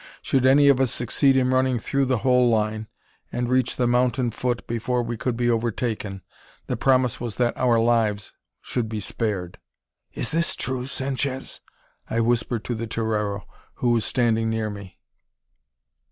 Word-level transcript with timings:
Should 0.23 0.47
any 0.47 0.67
of 0.67 0.79
us 0.81 0.91
succeed 0.91 1.37
in 1.37 1.51
running 1.51 1.77
through 1.77 2.05
the 2.05 2.17
whole 2.25 2.49
line, 2.49 2.87
and 3.31 3.47
reach 3.47 3.75
the 3.75 3.85
mountain 3.85 4.31
foot 4.31 4.65
before 4.65 5.03
we 5.03 5.15
could 5.15 5.37
be 5.37 5.47
overtaken, 5.47 6.23
the 6.65 6.75
promise 6.75 7.21
was 7.21 7.35
that 7.35 7.55
our 7.55 7.77
lives 7.77 8.31
should 8.63 8.89
be 8.89 8.99
spared! 8.99 9.59
"Is 10.13 10.31
this 10.31 10.55
true, 10.55 10.87
Sanchez?" 10.87 11.61
I 12.09 12.19
whispered 12.19 12.63
to 12.63 12.73
the 12.73 12.87
torero, 12.87 13.45
who 13.75 13.91
was 13.91 14.03
standing 14.03 14.49
near 14.49 14.71
me. 14.71 14.97